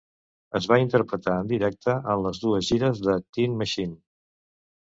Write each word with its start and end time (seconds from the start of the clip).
Es 0.59 0.67
va 0.71 0.77
interpretar 0.83 1.35
en 1.43 1.51
directe 1.51 1.95
en 2.15 2.25
les 2.29 2.41
dues 2.47 2.73
gires 2.73 3.03
de 3.09 3.19
Tin 3.39 3.55
Machine. 3.61 3.95